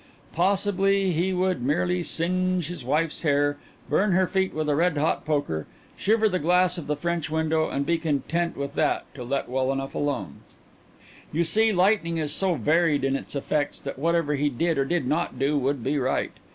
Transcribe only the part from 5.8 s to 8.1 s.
shiver the glass of the French window, and be